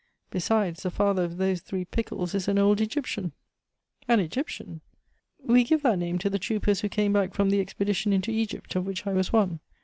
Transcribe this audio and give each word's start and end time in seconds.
Besides, 0.31 0.81
the 0.81 0.89
father 0.89 1.23
of 1.23 1.37
those 1.37 1.61
three 1.61 1.85
pickles 1.85 2.33
is 2.33 2.47
an 2.47 2.57
old 2.57 2.81
Egyptian" 2.81 3.33
"An 4.07 4.19
Egyptian!" 4.19 4.81
"We 5.45 5.63
give 5.63 5.83
that 5.83 5.99
name 5.99 6.17
to 6.17 6.29
the 6.31 6.39
troopers 6.39 6.81
who 6.81 6.89
came 6.89 7.13
back 7.13 7.35
from 7.35 7.51
the 7.51 7.61
expedition 7.61 8.11
into 8.11 8.31
Egypt, 8.31 8.75
of 8.75 8.87
which 8.87 9.05
I 9.05 9.13
was 9.13 9.31
one. 9.31 9.59